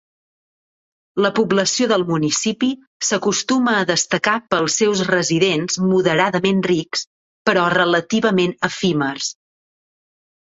La 1.23 1.29
població 1.39 1.87
del 1.91 2.05
municipi 2.11 2.69
s'acostuma 3.09 3.75
a 3.79 3.83
destacar 3.89 4.33
pels 4.53 4.77
seus 4.81 5.03
residents 5.09 5.77
moderadament 5.91 6.63
rics, 6.73 7.03
però 7.51 7.67
relativament 7.75 8.57
efímers. 8.69 9.29